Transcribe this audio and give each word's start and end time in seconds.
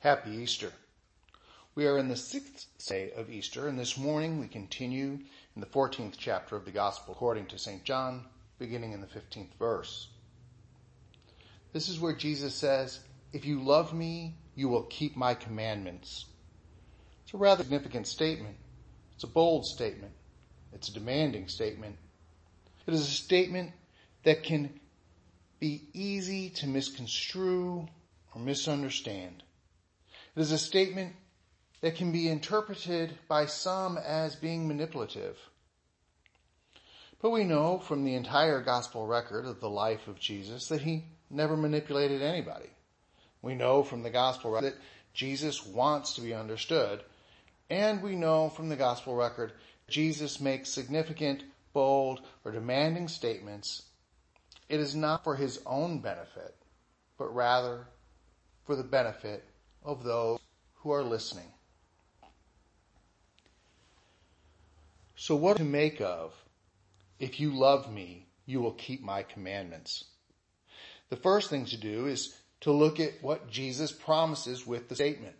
Happy 0.00 0.30
Easter. 0.30 0.72
We 1.74 1.84
are 1.88 1.98
in 1.98 2.06
the 2.06 2.14
sixth 2.14 2.68
day 2.86 3.10
of 3.16 3.30
Easter, 3.30 3.66
and 3.66 3.76
this 3.76 3.98
morning 3.98 4.38
we 4.38 4.46
continue 4.46 5.18
in 5.56 5.60
the 5.60 5.66
14th 5.66 6.14
chapter 6.16 6.54
of 6.54 6.64
the 6.64 6.70
Gospel 6.70 7.14
according 7.14 7.46
to 7.46 7.58
St. 7.58 7.82
John, 7.82 8.24
beginning 8.60 8.92
in 8.92 9.00
the 9.00 9.08
15th 9.08 9.52
verse. 9.58 10.06
This 11.72 11.88
is 11.88 11.98
where 11.98 12.14
Jesus 12.14 12.54
says, 12.54 13.00
If 13.32 13.44
you 13.44 13.60
love 13.60 13.92
me, 13.92 14.36
you 14.54 14.68
will 14.68 14.84
keep 14.84 15.16
my 15.16 15.34
commandments. 15.34 16.26
It's 17.24 17.34
a 17.34 17.36
rather 17.36 17.64
significant 17.64 18.06
statement. 18.06 18.54
It's 19.16 19.24
a 19.24 19.26
bold 19.26 19.66
statement. 19.66 20.12
It's 20.72 20.90
a 20.90 20.94
demanding 20.94 21.48
statement. 21.48 21.96
It 22.86 22.94
is 22.94 23.00
a 23.00 23.10
statement 23.10 23.72
that 24.22 24.44
can 24.44 24.78
be 25.58 25.88
easy 25.92 26.50
to 26.50 26.68
misconstrue 26.68 27.88
or 28.32 28.40
misunderstand. 28.40 29.42
It 30.38 30.42
is 30.42 30.52
a 30.52 30.58
statement 30.58 31.16
that 31.80 31.96
can 31.96 32.12
be 32.12 32.28
interpreted 32.28 33.18
by 33.26 33.46
some 33.46 33.98
as 33.98 34.36
being 34.36 34.68
manipulative. 34.68 35.36
But 37.20 37.30
we 37.30 37.42
know 37.42 37.80
from 37.80 38.04
the 38.04 38.14
entire 38.14 38.62
gospel 38.62 39.04
record 39.04 39.46
of 39.46 39.58
the 39.58 39.68
life 39.68 40.06
of 40.06 40.20
Jesus 40.20 40.68
that 40.68 40.82
he 40.82 41.06
never 41.28 41.56
manipulated 41.56 42.22
anybody. 42.22 42.70
We 43.42 43.56
know 43.56 43.82
from 43.82 44.04
the 44.04 44.10
gospel 44.10 44.52
record 44.52 44.74
that 44.74 44.80
Jesus 45.12 45.66
wants 45.66 46.12
to 46.12 46.20
be 46.20 46.34
understood, 46.34 47.02
and 47.68 48.00
we 48.00 48.14
know 48.14 48.48
from 48.48 48.68
the 48.68 48.76
gospel 48.76 49.16
record 49.16 49.50
Jesus 49.88 50.40
makes 50.40 50.70
significant, 50.70 51.42
bold, 51.72 52.20
or 52.44 52.52
demanding 52.52 53.08
statements. 53.08 53.82
It 54.68 54.78
is 54.78 54.94
not 54.94 55.24
for 55.24 55.34
his 55.34 55.58
own 55.66 55.98
benefit, 55.98 56.54
but 57.18 57.34
rather 57.34 57.88
for 58.66 58.76
the 58.76 58.84
benefit 58.84 59.44
of 59.88 60.04
those 60.04 60.38
who 60.74 60.90
are 60.90 61.02
listening. 61.02 61.50
So 65.16 65.34
what 65.34 65.56
to 65.56 65.64
make 65.64 66.02
of, 66.02 66.34
if 67.18 67.40
you 67.40 67.52
love 67.52 67.90
me, 67.90 68.26
you 68.44 68.60
will 68.60 68.72
keep 68.72 69.02
my 69.02 69.22
commandments. 69.22 70.04
The 71.08 71.16
first 71.16 71.48
thing 71.48 71.64
to 71.66 71.78
do 71.78 72.06
is 72.06 72.36
to 72.60 72.70
look 72.70 73.00
at 73.00 73.22
what 73.22 73.50
Jesus 73.50 73.90
promises 73.90 74.66
with 74.66 74.90
the 74.90 74.94
statement. 74.94 75.36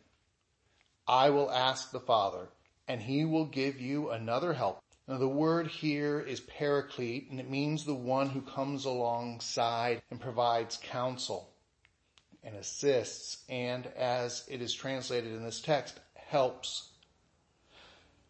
I 1.07 1.29
will 1.29 1.51
ask 1.51 1.91
the 1.91 2.01
Father 2.01 2.49
and 2.89 3.03
he 3.03 3.27
will 3.27 3.45
give 3.45 3.79
you 3.83 4.09
another 4.09 4.55
help. 4.55 4.81
Now 5.07 5.19
the 5.19 5.29
word 5.29 5.67
here 5.67 6.21
is 6.21 6.41
paraclete 6.41 7.31
and 7.31 7.39
it 7.39 7.51
means 7.51 7.85
the 7.85 7.95
one 7.95 8.31
who 8.31 8.41
comes 8.41 8.87
alongside 8.87 10.01
and 10.11 10.19
provides 10.19 10.79
counsel 10.83 11.51
and 12.49 12.57
assists 12.57 13.45
and 13.51 13.87
as 13.89 14.43
it 14.49 14.63
is 14.63 14.73
translated 14.73 15.33
in 15.33 15.45
this 15.45 15.61
text, 15.61 16.01
helps. 16.15 16.89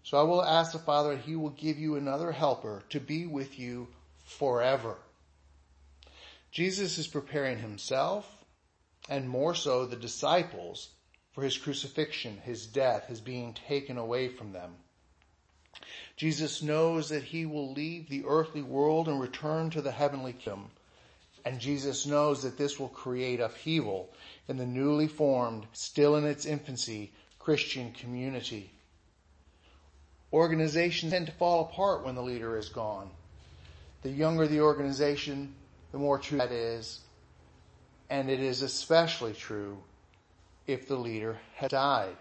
So 0.03 0.19
I 0.19 0.23
will 0.23 0.43
ask 0.43 0.73
the 0.73 0.79
Father 0.81 1.13
and 1.13 1.21
he 1.21 1.37
will 1.37 1.51
give 1.51 1.79
you 1.79 1.95
another 1.95 2.33
helper 2.33 2.83
to 2.91 2.99
be 2.99 3.27
with 3.27 3.59
you 3.59 3.87
forever. 4.25 4.97
Jesus 6.51 6.99
is 6.99 7.07
preparing 7.07 7.59
himself 7.59 8.45
and 9.09 9.29
more 9.29 9.55
so 9.55 9.87
the 9.87 9.97
disciples 9.97 10.89
for 11.33 11.45
his 11.45 11.57
crucifixion, 11.57 12.39
his 12.39 12.67
death, 12.67 13.07
his 13.07 13.21
being 13.21 13.55
taken 13.55 13.99
away 13.99 14.29
from 14.29 14.53
them. 14.53 14.75
Jesus 16.17 16.63
knows 16.63 17.11
that 17.11 17.23
he 17.23 17.47
will 17.47 17.73
leave 17.73 18.09
the 18.09 18.25
earthly 18.27 18.63
world 18.63 19.07
and 19.07 19.21
return 19.21 19.71
to 19.71 19.81
the 19.81 19.93
heavenly 19.93 20.33
kingdom. 20.33 20.71
And 21.45 21.61
Jesus 21.61 22.07
knows 22.07 22.43
that 22.43 22.59
this 22.59 22.79
will 22.79 22.89
create 22.89 23.41
upheaval 23.41 24.11
in 24.49 24.57
the 24.57 24.67
newly 24.67 25.09
formed, 25.09 25.67
still 25.73 26.17
in 26.17 26.25
its 26.25 26.47
infancy, 26.47 27.13
Christian 27.39 27.93
community. 27.93 28.71
Organizations 30.33 31.13
tend 31.13 31.27
to 31.27 31.33
fall 31.33 31.63
apart 31.63 32.05
when 32.05 32.15
the 32.15 32.23
leader 32.23 32.59
is 32.59 32.69
gone. 32.69 33.11
The 34.03 34.11
younger 34.11 34.47
the 34.47 34.61
organization, 34.61 35.55
the 35.93 35.99
more 35.99 36.19
true 36.19 36.39
that 36.39 36.53
is. 36.53 37.01
And 38.11 38.31
it 38.31 38.41
is 38.41 38.63
especially 38.63 39.33
true 39.33 39.79
if 40.67 40.87
the 40.87 40.97
leader 40.97 41.39
has 41.57 41.71
died. 41.71 42.17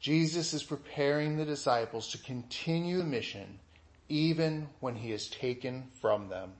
Jesus 0.00 0.52
is 0.52 0.62
preparing 0.62 1.36
the 1.36 1.44
disciples 1.44 2.08
to 2.08 2.18
continue 2.18 2.98
the 2.98 3.04
mission 3.04 3.58
even 4.08 4.68
when 4.80 4.96
he 4.96 5.12
is 5.12 5.28
taken 5.28 5.84
from 6.00 6.28
them. 6.28 6.52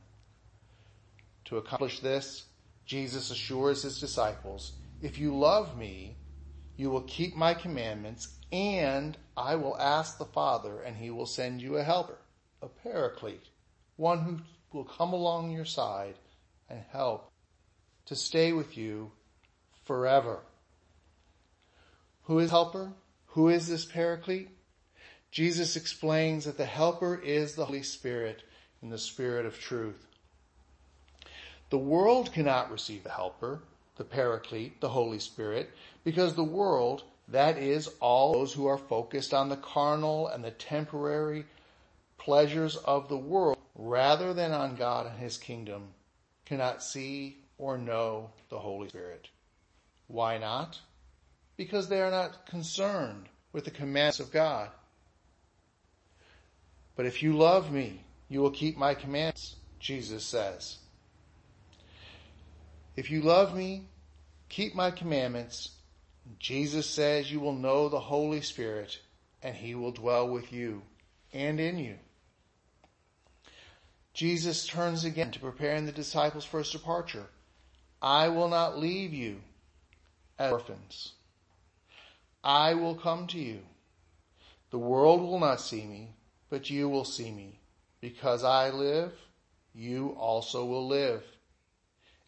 To 1.47 1.59
accomplish 1.59 2.01
this, 2.01 2.45
Jesus 2.87 3.31
assures 3.31 3.83
his 3.83 4.01
disciples, 4.01 4.73
if 5.01 5.19
you 5.19 5.37
love 5.37 5.77
me, 5.77 6.17
you 6.77 6.91
will 6.91 7.03
keep 7.03 7.37
my 7.37 7.55
commandments 7.55 8.29
and 8.51 9.17
I 9.37 9.57
will 9.57 9.79
ask 9.79 10.19
the 10.19 10.25
Father 10.25 10.81
and 10.81 10.97
he 10.97 11.11
will 11.11 11.27
send 11.27 11.61
you 11.61 11.77
a 11.77 11.83
helper, 11.83 12.19
a 12.63 12.69
paraclete, 12.69 13.49
one 13.97 14.21
who 14.21 14.41
will 14.73 14.85
come 14.85 15.13
along 15.13 15.51
your 15.51 15.65
side 15.65 16.15
and 16.69 16.83
help 16.91 17.31
to 18.07 18.17
stay 18.17 18.53
with 18.53 18.77
you 18.77 19.13
forever. 19.85 20.41
Who 22.25 22.39
is 22.39 22.51
helper? 22.51 22.93
Who 23.29 23.49
is 23.49 23.69
this 23.69 23.85
paraclete? 23.85 24.49
Jesus 25.31 25.77
explains 25.77 26.45
that 26.45 26.57
the 26.57 26.65
helper 26.65 27.17
is 27.17 27.55
the 27.55 27.65
Holy 27.65 27.83
Spirit 27.83 28.43
and 28.81 28.93
the 28.93 28.99
Spirit 28.99 29.47
of 29.47 29.59
truth. 29.59 30.07
The 31.71 31.79
world 31.79 32.33
cannot 32.33 32.71
receive 32.71 33.03
the 33.03 33.11
helper, 33.11 33.61
the 33.97 34.05
paraclete, 34.05 34.81
the 34.81 34.89
Holy 34.89 35.19
Spirit, 35.19 35.71
because 36.05 36.35
the 36.35 36.45
world, 36.45 37.05
that 37.29 37.59
is 37.59 37.89
all 38.01 38.33
those 38.33 38.53
who 38.53 38.67
are 38.67 38.79
focused 38.79 39.33
on 39.33 39.49
the 39.49 39.57
carnal 39.57 40.29
and 40.29 40.45
the 40.45 40.51
temporary 40.51 41.47
pleasures 42.19 42.77
of 42.77 43.09
the 43.09 43.17
world 43.17 43.59
rather 43.75 44.35
than 44.35 44.53
on 44.53 44.77
God 44.77 45.07
and 45.07 45.19
His 45.19 45.37
kingdom, 45.37 45.89
cannot 46.45 46.83
see 46.83 47.39
or 47.59 47.79
know 47.79 48.31
the 48.51 48.59
Holy 48.59 48.89
Spirit. 48.89 49.29
Why 50.07 50.39
not? 50.39 50.79
Because 51.57 51.89
they 51.89 52.01
are 52.01 52.11
not 52.11 52.47
concerned 52.47 53.29
with 53.53 53.65
the 53.65 53.71
commands 53.71 54.21
of 54.21 54.33
God. 54.33 54.71
But 56.97 57.07
if 57.07 57.23
you 57.23 57.37
love 57.37 57.73
me, 57.73 58.05
you 58.29 58.41
will 58.41 58.51
keep 58.51 58.77
my 58.77 58.95
commands, 58.95 59.57
Jesus 59.79 60.25
says. 60.25 60.79
If 62.97 63.11
you 63.11 63.23
love 63.23 63.55
me, 63.55 63.89
keep 64.49 64.75
my 64.75 64.91
commandments. 64.91 65.71
Jesus 66.39 66.89
says 66.89 67.31
you 67.31 67.41
will 67.41 67.55
know 67.55 67.89
the 67.89 68.01
Holy 68.01 68.41
Spirit 68.41 68.99
and 69.43 69.55
he 69.55 69.75
will 69.75 69.93
dwell 69.93 70.29
with 70.29 70.53
you 70.53 70.83
and 71.33 71.61
in 71.61 71.79
you. 71.79 71.97
Jesus 74.15 74.67
turns 74.67 75.05
again 75.05 75.33
to 75.33 75.41
preparing 75.41 75.87
the 75.87 75.93
disciples 75.93 76.45
for 76.45 76.59
his 76.59 76.71
departure. 76.71 77.27
I 78.01 78.29
will 78.29 78.49
not 78.49 78.79
leave 78.79 79.13
you 79.13 79.41
as 80.39 80.53
orphans. 80.53 81.13
I 82.45 82.75
will 82.75 82.95
come 82.95 83.27
to 83.29 83.39
you. 83.39 83.61
The 84.71 84.79
world 84.79 85.21
will 85.21 85.41
not 85.41 85.61
see 85.61 85.85
me, 85.85 86.11
but 86.49 86.71
you 86.71 86.89
will 86.89 87.05
see 87.05 87.31
me. 87.31 87.59
Because 88.01 88.45
I 88.45 88.71
live, 88.71 89.13
you 89.75 90.11
also 90.19 90.65
will 90.65 90.87
live. 90.87 91.25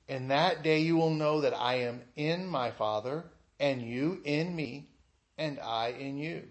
In 0.09 0.29
that 0.29 0.63
day 0.63 0.81
you 0.81 0.97
will 0.97 1.11
know 1.11 1.41
that 1.41 1.55
I 1.55 1.81
am 1.81 2.03
in 2.15 2.47
my 2.47 2.71
Father, 2.71 3.25
and 3.59 3.83
you 3.83 4.21
in 4.25 4.55
me, 4.55 4.89
and 5.37 5.59
I 5.59 5.89
in 5.89 6.17
you. 6.17 6.45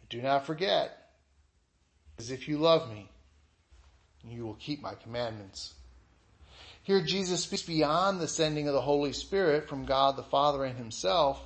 But 0.00 0.08
do 0.08 0.22
not 0.22 0.46
forget, 0.46 1.10
as 2.18 2.30
if 2.30 2.48
you 2.48 2.58
love 2.58 2.90
me, 2.90 3.10
you 4.24 4.46
will 4.46 4.54
keep 4.54 4.80
my 4.80 4.94
commandments. 4.94 5.74
Here 6.84 7.02
Jesus 7.02 7.44
speaks 7.44 7.62
beyond 7.62 8.20
the 8.20 8.28
sending 8.28 8.66
of 8.66 8.74
the 8.74 8.80
Holy 8.80 9.12
Spirit 9.12 9.68
from 9.68 9.84
God 9.84 10.16
the 10.16 10.22
Father 10.22 10.64
and 10.64 10.76
himself. 10.76 11.40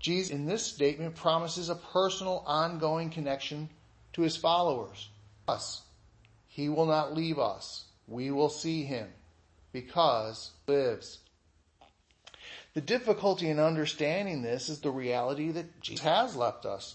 Jesus 0.00 0.32
in 0.32 0.46
this 0.46 0.64
statement 0.64 1.14
promises 1.14 1.68
a 1.68 1.74
personal 1.74 2.42
ongoing 2.46 3.10
connection 3.10 3.68
to 4.14 4.22
his 4.22 4.36
followers. 4.36 5.10
Us. 5.46 5.82
He 6.48 6.68
will 6.68 6.86
not 6.86 7.14
leave 7.14 7.38
us. 7.38 7.84
We 8.08 8.30
will 8.30 8.48
see 8.48 8.84
him 8.84 9.08
because 9.74 10.52
lives. 10.66 11.18
The 12.72 12.80
difficulty 12.80 13.50
in 13.50 13.58
understanding 13.58 14.40
this 14.40 14.70
is 14.70 14.80
the 14.80 14.90
reality 14.90 15.50
that 15.50 15.82
Jesus 15.82 16.04
has 16.04 16.34
left 16.34 16.64
us. 16.64 16.94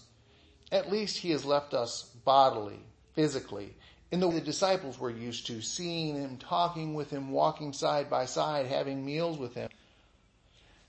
At 0.72 0.90
least 0.90 1.18
he 1.18 1.30
has 1.30 1.44
left 1.44 1.74
us 1.74 2.02
bodily, 2.24 2.80
physically 3.14 3.74
in 4.10 4.18
the 4.18 4.28
way 4.28 4.36
the 4.36 4.40
disciples 4.40 4.98
were 4.98 5.10
used 5.10 5.46
to, 5.46 5.60
seeing 5.60 6.16
him, 6.16 6.36
talking 6.36 6.94
with 6.94 7.10
him, 7.10 7.30
walking 7.30 7.72
side 7.72 8.10
by 8.10 8.24
side, 8.24 8.66
having 8.66 9.04
meals 9.04 9.38
with 9.38 9.54
him. 9.54 9.68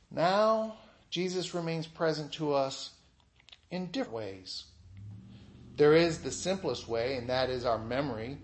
Now, 0.09 0.77
Jesus 1.09 1.53
remains 1.53 1.85
present 1.85 2.33
to 2.33 2.53
us 2.53 2.91
in 3.69 3.91
different 3.91 4.13
ways. 4.13 4.63
There 5.77 5.93
is 5.93 6.19
the 6.19 6.31
simplest 6.31 6.87
way, 6.87 7.15
and 7.17 7.29
that 7.29 7.49
is 7.49 7.63
our 7.63 7.77
memory. 7.77 8.37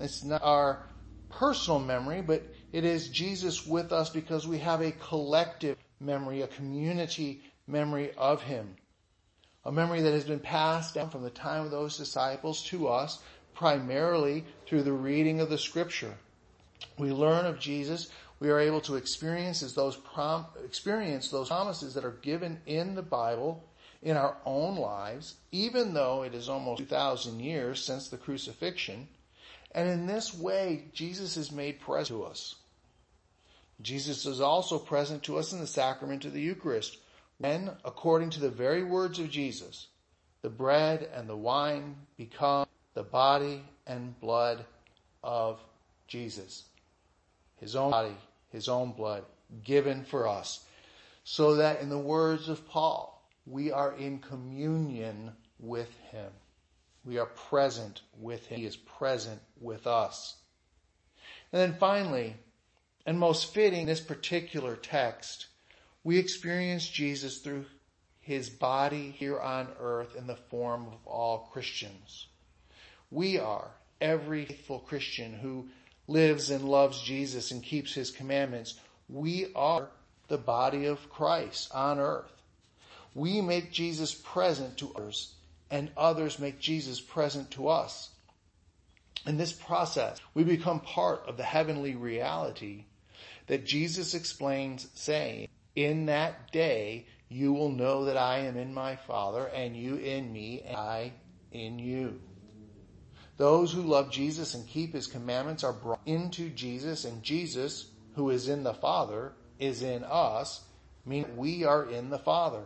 It's 0.00 0.24
not 0.24 0.42
our 0.42 0.86
personal 1.28 1.80
memory, 1.80 2.22
but 2.22 2.42
it 2.74 2.84
is 2.84 3.06
Jesus 3.06 3.64
with 3.64 3.92
us 3.92 4.10
because 4.10 4.48
we 4.48 4.58
have 4.58 4.80
a 4.80 4.90
collective 4.90 5.78
memory, 6.00 6.42
a 6.42 6.48
community 6.48 7.40
memory 7.68 8.10
of 8.18 8.42
him. 8.42 8.74
A 9.64 9.70
memory 9.70 10.00
that 10.00 10.12
has 10.12 10.24
been 10.24 10.40
passed 10.40 10.96
down 10.96 11.08
from 11.08 11.22
the 11.22 11.30
time 11.30 11.64
of 11.64 11.70
those 11.70 11.96
disciples 11.96 12.64
to 12.64 12.88
us 12.88 13.20
primarily 13.54 14.44
through 14.66 14.82
the 14.82 14.92
reading 14.92 15.40
of 15.40 15.50
the 15.50 15.56
scripture. 15.56 16.16
We 16.98 17.12
learn 17.12 17.46
of 17.46 17.60
Jesus. 17.60 18.10
We 18.40 18.50
are 18.50 18.58
able 18.58 18.80
to 18.80 18.96
experience 18.96 19.60
those 19.72 19.94
prom- 19.94 20.46
experience 20.64 21.28
those 21.28 21.50
promises 21.50 21.94
that 21.94 22.04
are 22.04 22.18
given 22.22 22.60
in 22.66 22.96
the 22.96 23.02
Bible 23.02 23.62
in 24.02 24.16
our 24.16 24.36
own 24.44 24.78
lives, 24.78 25.36
even 25.52 25.94
though 25.94 26.24
it 26.24 26.34
is 26.34 26.48
almost 26.48 26.80
2,000 26.80 27.38
years 27.38 27.84
since 27.84 28.08
the 28.08 28.16
crucifixion. 28.16 29.06
And 29.70 29.88
in 29.88 30.06
this 30.08 30.34
way, 30.34 30.86
Jesus 30.92 31.36
is 31.36 31.52
made 31.52 31.78
present 31.78 32.18
to 32.18 32.24
us. 32.24 32.56
Jesus 33.80 34.26
is 34.26 34.40
also 34.40 34.78
present 34.78 35.22
to 35.24 35.38
us 35.38 35.52
in 35.52 35.60
the 35.60 35.66
sacrament 35.66 36.24
of 36.24 36.32
the 36.32 36.40
Eucharist, 36.40 36.98
when, 37.38 37.70
according 37.84 38.30
to 38.30 38.40
the 38.40 38.50
very 38.50 38.84
words 38.84 39.18
of 39.18 39.30
Jesus, 39.30 39.88
the 40.42 40.50
bread 40.50 41.08
and 41.14 41.28
the 41.28 41.36
wine 41.36 41.96
become 42.16 42.66
the 42.94 43.02
body 43.02 43.62
and 43.86 44.18
blood 44.20 44.64
of 45.22 45.58
Jesus. 46.06 46.64
His 47.60 47.74
own 47.74 47.90
body, 47.90 48.16
his 48.50 48.68
own 48.68 48.92
blood 48.92 49.24
given 49.64 50.04
for 50.04 50.28
us. 50.28 50.64
So 51.24 51.56
that 51.56 51.80
in 51.80 51.88
the 51.88 51.98
words 51.98 52.48
of 52.48 52.68
Paul, 52.68 53.22
we 53.46 53.72
are 53.72 53.94
in 53.96 54.18
communion 54.18 55.32
with 55.58 55.90
him. 56.10 56.30
We 57.04 57.18
are 57.18 57.26
present 57.26 58.02
with 58.18 58.46
him. 58.46 58.58
He 58.58 58.66
is 58.66 58.76
present 58.76 59.40
with 59.60 59.86
us. 59.86 60.36
And 61.52 61.60
then 61.60 61.78
finally, 61.78 62.36
and 63.06 63.18
most 63.18 63.52
fitting 63.52 63.86
this 63.86 64.00
particular 64.00 64.76
text, 64.76 65.46
we 66.02 66.18
experience 66.18 66.88
Jesus 66.88 67.38
through 67.38 67.66
his 68.20 68.48
body 68.48 69.10
here 69.10 69.38
on 69.38 69.68
earth 69.78 70.16
in 70.16 70.26
the 70.26 70.36
form 70.36 70.86
of 70.86 71.06
all 71.06 71.50
Christians. 71.52 72.26
We 73.10 73.38
are 73.38 73.70
every 74.00 74.46
faithful 74.46 74.80
Christian 74.80 75.34
who 75.34 75.68
lives 76.08 76.50
and 76.50 76.64
loves 76.64 77.00
Jesus 77.02 77.50
and 77.50 77.62
keeps 77.62 77.92
his 77.94 78.10
commandments. 78.10 78.80
We 79.08 79.52
are 79.54 79.88
the 80.28 80.38
body 80.38 80.86
of 80.86 81.10
Christ 81.10 81.70
on 81.74 81.98
earth. 81.98 82.32
We 83.14 83.40
make 83.40 83.72
Jesus 83.72 84.14
present 84.14 84.78
to 84.78 84.92
others 84.96 85.34
and 85.70 85.90
others 85.96 86.38
make 86.38 86.60
Jesus 86.60 87.00
present 87.00 87.50
to 87.52 87.68
us. 87.68 88.10
In 89.26 89.36
this 89.36 89.52
process, 89.52 90.20
we 90.34 90.44
become 90.44 90.80
part 90.80 91.22
of 91.26 91.36
the 91.36 91.42
heavenly 91.42 91.94
reality 91.94 92.84
that 93.46 93.66
Jesus 93.66 94.14
explains 94.14 94.86
saying, 94.94 95.48
in 95.74 96.06
that 96.06 96.52
day 96.52 97.06
you 97.28 97.52
will 97.52 97.70
know 97.70 98.04
that 98.04 98.16
I 98.16 98.38
am 98.40 98.56
in 98.56 98.72
my 98.72 98.96
Father 98.96 99.46
and 99.46 99.76
you 99.76 99.96
in 99.96 100.32
me 100.32 100.62
and 100.66 100.76
I 100.76 101.12
in 101.52 101.78
you. 101.78 102.20
Those 103.36 103.72
who 103.72 103.82
love 103.82 104.12
Jesus 104.12 104.54
and 104.54 104.66
keep 104.66 104.92
his 104.92 105.08
commandments 105.08 105.64
are 105.64 105.72
brought 105.72 106.00
into 106.06 106.50
Jesus 106.50 107.04
and 107.04 107.22
Jesus, 107.22 107.90
who 108.14 108.30
is 108.30 108.48
in 108.48 108.62
the 108.62 108.74
Father, 108.74 109.32
is 109.58 109.82
in 109.82 110.04
us, 110.04 110.62
meaning 111.04 111.36
we 111.36 111.64
are 111.64 111.84
in 111.84 112.10
the 112.10 112.18
Father. 112.18 112.64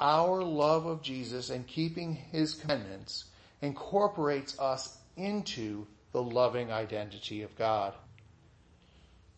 Our 0.00 0.42
love 0.42 0.86
of 0.86 1.02
Jesus 1.02 1.50
and 1.50 1.66
keeping 1.66 2.14
his 2.14 2.54
commandments 2.54 3.26
incorporates 3.60 4.58
us 4.58 4.96
into 5.16 5.86
the 6.12 6.22
loving 6.22 6.72
identity 6.72 7.42
of 7.42 7.56
God. 7.56 7.94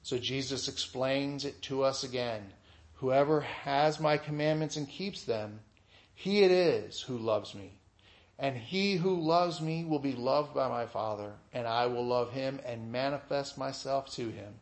So 0.05 0.19
Jesus 0.19 0.69
explains 0.69 1.47
it 1.47 1.63
to 1.63 1.83
us 1.83 2.05
again. 2.05 2.53
Whoever 2.97 3.41
has 3.41 3.99
my 3.99 4.19
commandments 4.19 4.77
and 4.77 4.87
keeps 4.87 5.23
them, 5.23 5.61
he 6.15 6.43
it 6.43 6.51
is 6.51 7.01
who 7.01 7.17
loves 7.17 7.55
me. 7.55 7.73
And 8.39 8.55
he 8.55 8.97
who 8.97 9.19
loves 9.19 9.63
me 9.63 9.83
will 9.87 9.99
be 9.99 10.13
loved 10.13 10.53
by 10.53 10.69
my 10.69 10.85
Father, 10.85 11.33
and 11.55 11.67
I 11.67 11.87
will 11.87 12.05
love 12.05 12.33
him 12.33 12.61
and 12.67 12.93
manifest 12.93 13.57
myself 13.57 14.13
to 14.17 14.29
him. 14.29 14.53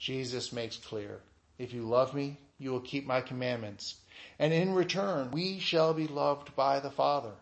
Jesus 0.00 0.52
makes 0.52 0.76
clear, 0.76 1.20
if 1.56 1.72
you 1.72 1.82
love 1.82 2.12
me, 2.12 2.36
you 2.58 2.72
will 2.72 2.80
keep 2.80 3.06
my 3.06 3.20
commandments. 3.20 3.94
And 4.40 4.52
in 4.52 4.74
return, 4.74 5.30
we 5.30 5.60
shall 5.60 5.94
be 5.94 6.08
loved 6.08 6.56
by 6.56 6.80
the 6.80 6.90
Father. 6.90 7.34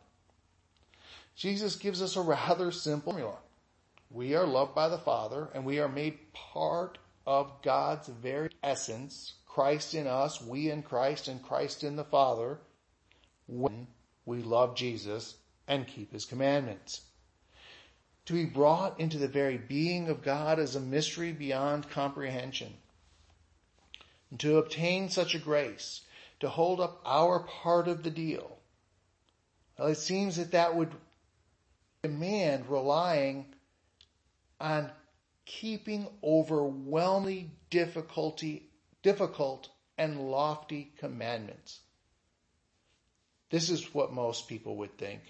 Jesus 1.34 1.76
gives 1.76 2.02
us 2.02 2.14
a 2.14 2.20
rather 2.20 2.70
simple 2.70 3.12
formula. 3.12 3.38
We 4.10 4.34
are 4.34 4.46
loved 4.46 4.74
by 4.74 4.88
the 4.88 4.98
Father 4.98 5.48
and 5.54 5.64
we 5.64 5.80
are 5.80 5.88
made 5.88 6.32
part 6.32 6.98
of 7.26 7.62
God's 7.62 8.08
very 8.08 8.50
essence. 8.62 9.34
Christ 9.46 9.94
in 9.94 10.06
us, 10.06 10.40
we 10.40 10.70
in 10.70 10.82
Christ 10.82 11.28
and 11.28 11.42
Christ 11.42 11.84
in 11.84 11.96
the 11.96 12.04
Father 12.04 12.58
when 13.46 13.86
we 14.24 14.42
love 14.42 14.76
Jesus 14.76 15.34
and 15.66 15.86
keep 15.86 16.12
his 16.12 16.24
commandments. 16.24 17.02
To 18.26 18.32
be 18.32 18.44
brought 18.44 19.00
into 19.00 19.18
the 19.18 19.28
very 19.28 19.58
being 19.58 20.08
of 20.08 20.22
God 20.22 20.58
is 20.58 20.76
a 20.76 20.80
mystery 20.80 21.32
beyond 21.32 21.90
comprehension. 21.90 22.72
And 24.30 24.40
to 24.40 24.58
obtain 24.58 25.08
such 25.08 25.34
a 25.34 25.38
grace, 25.38 26.02
to 26.40 26.48
hold 26.48 26.80
up 26.80 27.00
our 27.04 27.40
part 27.40 27.88
of 27.88 28.02
the 28.02 28.10
deal, 28.10 28.58
well, 29.78 29.88
it 29.88 29.96
seems 29.96 30.36
that 30.36 30.52
that 30.52 30.76
would 30.76 30.92
demand 32.02 32.68
relying 32.68 33.46
on 34.60 34.90
keeping 35.44 36.08
overwhelmingly 36.22 37.50
difficulty, 37.70 38.68
difficult 39.02 39.68
and 39.96 40.30
lofty 40.30 40.92
commandments. 40.98 41.80
This 43.50 43.70
is 43.70 43.94
what 43.94 44.12
most 44.12 44.48
people 44.48 44.76
would 44.76 44.96
think. 44.98 45.22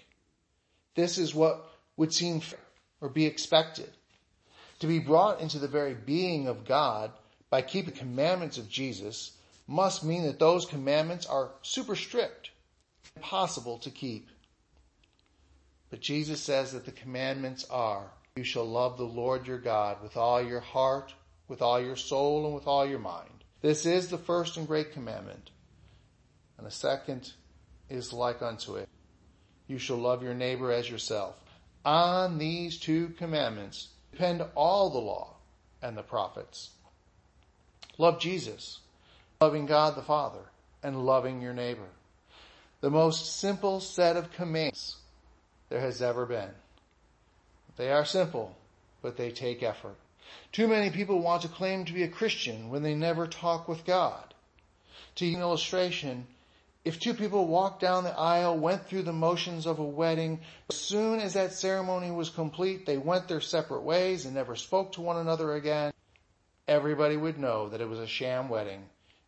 This 0.95 1.17
is 1.17 1.33
what 1.33 1.65
would 1.95 2.13
seem 2.13 2.41
fair 2.41 2.59
or 3.01 3.09
be 3.09 3.25
expected. 3.25 3.89
To 4.79 4.87
be 4.87 4.99
brought 4.99 5.41
into 5.41 5.59
the 5.59 5.67
very 5.67 5.93
being 5.93 6.47
of 6.47 6.65
God 6.65 7.11
by 7.49 7.61
keeping 7.61 7.93
commandments 7.93 8.57
of 8.57 8.69
Jesus 8.69 9.31
must 9.67 10.03
mean 10.03 10.23
that 10.23 10.39
those 10.39 10.65
commandments 10.65 11.25
are 11.25 11.51
super 11.61 11.95
strict, 11.95 12.49
impossible 13.15 13.77
to 13.79 13.89
keep. 13.89 14.29
But 15.89 16.01
Jesus 16.01 16.41
says 16.41 16.73
that 16.73 16.85
the 16.85 16.91
commandments 16.91 17.65
are 17.69 18.11
you 18.39 18.45
shall 18.45 18.63
love 18.63 18.97
the 18.97 19.03
Lord 19.03 19.47
your 19.47 19.57
God 19.57 20.01
with 20.01 20.15
all 20.15 20.41
your 20.41 20.61
heart, 20.61 21.13
with 21.49 21.61
all 21.61 21.77
your 21.77 21.97
soul, 21.97 22.45
and 22.45 22.55
with 22.55 22.67
all 22.67 22.85
your 22.85 22.97
mind. 22.97 23.43
This 23.61 23.85
is 23.85 24.07
the 24.07 24.17
first 24.17 24.55
and 24.55 24.65
great 24.65 24.93
commandment. 24.93 25.51
And 26.57 26.65
the 26.65 26.71
second 26.71 27.33
is 27.89 28.13
like 28.13 28.41
unto 28.41 28.77
it. 28.77 28.87
You 29.67 29.77
shall 29.77 29.97
love 29.97 30.23
your 30.23 30.33
neighbor 30.33 30.71
as 30.71 30.89
yourself. 30.89 31.35
On 31.83 32.37
these 32.37 32.77
two 32.77 33.09
commandments 33.17 33.89
depend 34.13 34.41
all 34.55 34.89
the 34.89 34.99
law 34.99 35.35
and 35.81 35.97
the 35.97 36.01
prophets. 36.01 36.69
Love 37.97 38.21
Jesus, 38.21 38.79
loving 39.41 39.65
God 39.65 39.97
the 39.97 40.01
Father, 40.01 40.45
and 40.81 41.05
loving 41.05 41.41
your 41.41 41.53
neighbor. 41.53 41.89
The 42.79 42.89
most 42.89 43.41
simple 43.41 43.81
set 43.81 44.15
of 44.15 44.31
commands 44.31 44.95
there 45.67 45.81
has 45.81 46.01
ever 46.01 46.25
been. 46.25 46.51
They 47.79 47.91
are 47.93 48.03
simple, 48.03 48.57
but 49.01 49.15
they 49.15 49.31
take 49.31 49.63
effort. 49.63 49.95
Too 50.51 50.67
many 50.67 50.89
people 50.89 51.21
want 51.21 51.43
to 51.43 51.47
claim 51.47 51.85
to 51.85 51.93
be 51.93 52.03
a 52.03 52.09
Christian 52.09 52.69
when 52.69 52.83
they 52.83 52.93
never 52.93 53.25
talk 53.25 53.69
with 53.69 53.85
God. 53.85 54.33
To 55.15 55.25
use 55.25 55.35
an 55.35 55.41
illustration, 55.41 56.27
if 56.83 56.99
two 56.99 57.13
people 57.13 57.47
walked 57.47 57.79
down 57.79 58.03
the 58.03 58.11
aisle, 58.11 58.57
went 58.57 58.85
through 58.85 59.03
the 59.03 59.13
motions 59.13 59.65
of 59.65 59.79
a 59.79 59.83
wedding, 59.83 60.41
as 60.69 60.75
soon 60.75 61.21
as 61.21 61.35
that 61.35 61.53
ceremony 61.53 62.11
was 62.11 62.29
complete, 62.29 62.85
they 62.85 62.97
went 62.97 63.29
their 63.29 63.39
separate 63.39 63.83
ways 63.83 64.25
and 64.25 64.35
never 64.35 64.57
spoke 64.57 64.91
to 64.91 65.01
one 65.01 65.15
another 65.15 65.53
again, 65.53 65.93
everybody 66.67 67.15
would 67.15 67.39
know 67.39 67.69
that 67.69 67.79
it 67.79 67.87
was 67.87 67.99
a 67.99 68.07
sham 68.07 68.49
wedding. 68.49 68.81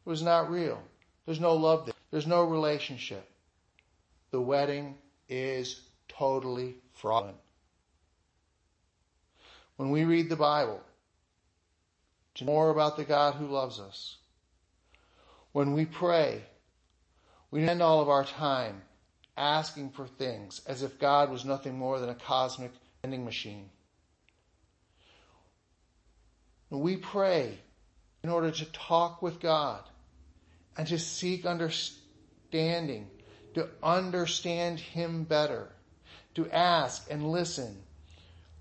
It 0.06 0.10
was 0.10 0.24
not 0.24 0.52
real. 0.52 0.84
There's 1.26 1.40
no 1.40 1.54
love 1.54 1.86
there. 1.86 1.96
There's 2.12 2.28
no 2.28 2.44
relationship. 2.44 3.26
The 4.32 4.42
wedding 4.42 4.98
is 5.30 5.80
totally 6.10 6.76
fraudulent 6.92 7.38
when 9.82 9.90
we 9.90 10.04
read 10.04 10.30
the 10.30 10.36
Bible, 10.36 10.80
to 12.36 12.46
know 12.46 12.52
more 12.52 12.70
about 12.70 12.98
the 12.98 13.04
God 13.04 13.34
who 13.34 13.48
loves 13.48 13.80
us. 13.80 14.18
When 15.54 15.74
we 15.74 15.86
pray, 15.86 16.44
we 17.50 17.64
spend 17.64 17.82
all 17.82 18.00
of 18.00 18.08
our 18.08 18.24
time 18.24 18.84
asking 19.36 19.90
for 19.90 20.06
things 20.06 20.62
as 20.68 20.84
if 20.84 21.00
God 21.00 21.32
was 21.32 21.46
nothing 21.46 21.80
more 21.80 22.00
than 22.00 22.10
a 22.10 22.16
cosmic 22.16 22.70
vending 23.02 23.26
machine. 23.26 23.72
We 26.70 26.98
pray 26.98 27.58
in 28.24 28.30
order 28.30 28.52
to 28.52 28.66
talk 28.66 29.24
with 29.24 29.40
God 29.40 29.82
and 30.78 30.88
to 30.90 31.00
seek 31.00 31.44
understanding, 31.44 33.08
to 33.56 33.68
understand 33.82 34.80
Him 34.80 35.24
better, 35.24 35.70
to 36.36 36.48
ask 36.52 37.08
and 37.10 37.32
listen 37.32 37.82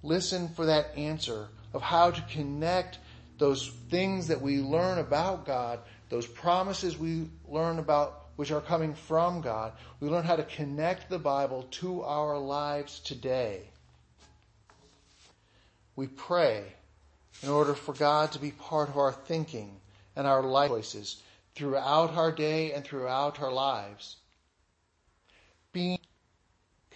Listen 0.02 0.48
for 0.48 0.66
that 0.66 0.96
answer 0.96 1.48
of 1.72 1.82
how 1.82 2.10
to 2.10 2.22
connect 2.22 2.98
those 3.38 3.68
things 3.88 4.28
that 4.28 4.40
we 4.40 4.60
learn 4.60 4.98
about 4.98 5.46
God, 5.46 5.80
those 6.08 6.26
promises 6.26 6.98
we 6.98 7.28
learn 7.48 7.78
about 7.78 8.20
which 8.36 8.50
are 8.50 8.60
coming 8.60 8.94
from 8.94 9.42
God, 9.42 9.72
we 10.00 10.08
learn 10.08 10.24
how 10.24 10.36
to 10.36 10.44
connect 10.44 11.10
the 11.10 11.18
Bible 11.18 11.66
to 11.72 12.02
our 12.02 12.38
lives 12.38 13.00
today. 13.00 13.60
We 15.96 16.06
pray 16.06 16.64
in 17.42 17.50
order 17.50 17.74
for 17.74 17.92
God 17.92 18.32
to 18.32 18.38
be 18.38 18.52
part 18.52 18.88
of 18.88 18.96
our 18.96 19.12
thinking 19.12 19.76
and 20.16 20.26
our 20.26 20.42
life 20.42 20.70
choices 20.70 21.22
throughout 21.54 22.14
our 22.14 22.32
day 22.32 22.72
and 22.72 22.84
throughout 22.84 23.40
our 23.42 23.52
lives. 23.52 24.16
Being 25.72 25.98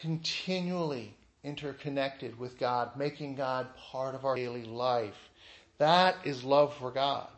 continually 0.01 1.15
interconnected 1.45 2.39
with 2.39 2.59
God, 2.59 2.97
making 2.97 3.37
God 3.37 3.69
part 3.77 4.15
of 4.15 4.25
our 4.25 4.35
daily 4.35 4.65
life. 4.65 5.31
That 5.79 6.17
is 6.25 6.43
love 6.43 6.75
for 6.75 6.91
God. 6.91 7.29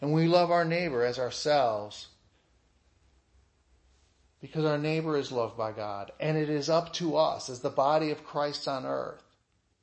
And 0.00 0.12
we 0.12 0.26
love 0.26 0.50
our 0.50 0.64
neighbor 0.64 1.04
as 1.04 1.18
ourselves 1.18 2.08
because 4.40 4.64
our 4.64 4.78
neighbor 4.78 5.16
is 5.16 5.30
loved 5.30 5.56
by 5.56 5.70
God. 5.70 6.10
And 6.18 6.36
it 6.36 6.50
is 6.50 6.68
up 6.68 6.92
to 6.94 7.16
us 7.16 7.48
as 7.48 7.60
the 7.60 7.70
body 7.70 8.10
of 8.10 8.24
Christ 8.24 8.66
on 8.66 8.84
earth 8.84 9.22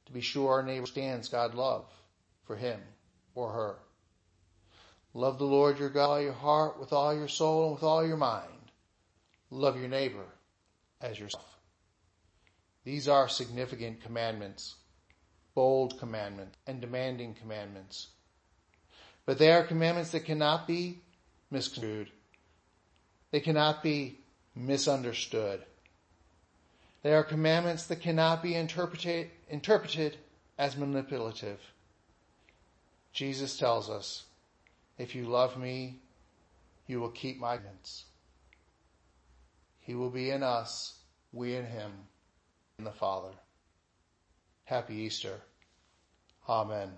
to 0.05 0.11
be 0.11 0.21
sure 0.21 0.51
our 0.51 0.63
neighbor 0.63 0.85
stands 0.85 1.29
God's 1.29 1.55
love 1.55 1.85
for 2.45 2.55
him 2.55 2.79
or 3.35 3.51
her. 3.51 3.75
Love 5.13 5.37
the 5.37 5.45
Lord 5.45 5.79
your 5.79 5.89
God 5.89 6.09
with 6.09 6.17
all 6.17 6.21
your 6.21 6.33
heart, 6.33 6.79
with 6.79 6.93
all 6.93 7.15
your 7.15 7.27
soul, 7.27 7.65
and 7.65 7.73
with 7.75 7.83
all 7.83 8.05
your 8.05 8.17
mind. 8.17 8.71
Love 9.49 9.79
your 9.79 9.87
neighbor 9.87 10.25
as 11.01 11.19
yourself. 11.19 11.58
These 12.83 13.07
are 13.07 13.27
significant 13.27 14.01
commandments, 14.01 14.75
bold 15.53 15.99
commandments, 15.99 16.57
and 16.65 16.79
demanding 16.79 17.33
commandments. 17.33 18.07
But 19.25 19.37
they 19.37 19.51
are 19.51 19.63
commandments 19.63 20.11
that 20.11 20.25
cannot 20.25 20.67
be 20.67 20.99
misconstrued. 21.51 22.09
They 23.31 23.39
cannot 23.39 23.83
be 23.83 24.19
misunderstood. 24.55 25.63
They 27.03 27.13
are 27.13 27.23
commandments 27.23 27.85
that 27.85 28.01
cannot 28.01 28.41
be 28.41 28.55
interpreted, 28.55 29.29
interpreted 29.49 30.17
as 30.57 30.75
manipulative. 30.75 31.59
Jesus 33.13 33.57
tells 33.57 33.89
us, 33.89 34.23
if 34.97 35.15
you 35.15 35.25
love 35.25 35.57
me, 35.57 35.99
you 36.87 36.99
will 36.99 37.09
keep 37.09 37.39
my 37.39 37.55
commandments. 37.57 38.05
He 39.79 39.95
will 39.95 40.09
be 40.09 40.29
in 40.29 40.43
us, 40.43 40.99
we 41.31 41.55
in 41.55 41.65
him, 41.65 41.91
in 42.79 42.85
the 42.85 42.91
Father. 42.91 43.33
Happy 44.63 44.95
Easter. 44.95 45.35
Amen. 46.47 46.89